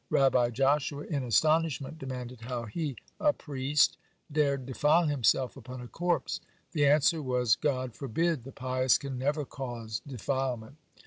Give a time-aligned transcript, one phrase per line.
[0.09, 3.97] Rabbi Joshua in astonishment demanded how he, a priest,
[4.31, 6.39] dared defile himself upon a corpse.
[6.71, 8.43] The answer was: "God forbid!
[8.43, 10.77] the pious can never cause defilement."